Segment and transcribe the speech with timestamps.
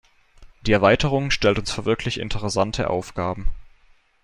[0.63, 3.51] Die Erweiterung stellt uns vor wirklich interessante Aufgaben.